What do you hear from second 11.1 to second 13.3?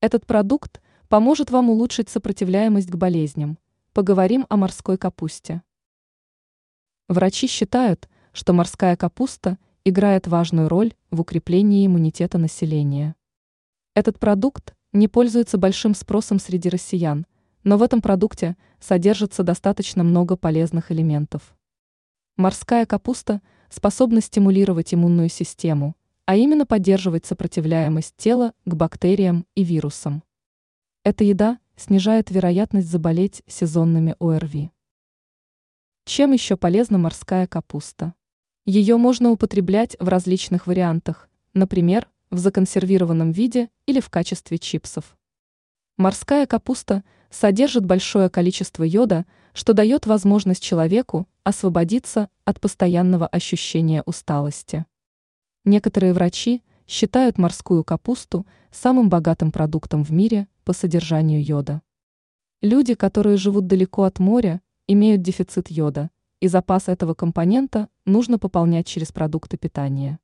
в укреплении иммунитета населения.